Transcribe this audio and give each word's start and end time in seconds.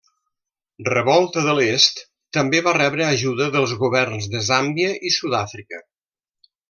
Revolta 0.87 1.43
de 1.47 1.53
l'Est 1.59 2.01
també 2.37 2.61
va 2.69 2.73
rebre 2.79 3.05
ajuda 3.09 3.51
dels 3.57 3.75
governs 3.85 4.29
de 4.33 4.43
Zàmbia 4.49 4.97
i 5.11 5.13
Sud-àfrica. 5.19 5.85